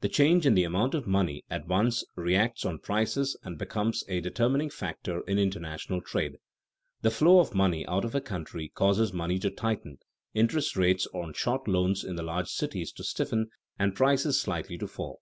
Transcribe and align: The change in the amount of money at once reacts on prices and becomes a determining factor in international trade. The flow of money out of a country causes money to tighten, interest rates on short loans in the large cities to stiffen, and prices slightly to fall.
The 0.00 0.08
change 0.08 0.46
in 0.46 0.54
the 0.54 0.64
amount 0.64 0.94
of 0.94 1.06
money 1.06 1.44
at 1.50 1.68
once 1.68 2.02
reacts 2.16 2.64
on 2.64 2.78
prices 2.78 3.36
and 3.42 3.58
becomes 3.58 4.02
a 4.08 4.18
determining 4.18 4.70
factor 4.70 5.20
in 5.26 5.38
international 5.38 6.00
trade. 6.00 6.38
The 7.02 7.10
flow 7.10 7.38
of 7.40 7.54
money 7.54 7.86
out 7.86 8.02
of 8.06 8.14
a 8.14 8.20
country 8.22 8.70
causes 8.74 9.12
money 9.12 9.38
to 9.40 9.50
tighten, 9.50 9.98
interest 10.32 10.74
rates 10.74 11.06
on 11.12 11.34
short 11.34 11.68
loans 11.68 12.02
in 12.02 12.16
the 12.16 12.22
large 12.22 12.48
cities 12.48 12.92
to 12.92 13.04
stiffen, 13.04 13.48
and 13.78 13.94
prices 13.94 14.40
slightly 14.40 14.78
to 14.78 14.86
fall. 14.88 15.20